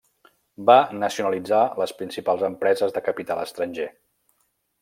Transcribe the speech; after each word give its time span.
Va 0.69 0.77
nacionalitzar 1.03 1.59
les 1.83 1.95
principals 2.01 2.47
empreses 2.49 2.97
de 2.99 3.07
capital 3.11 3.47
estranger. 3.47 3.91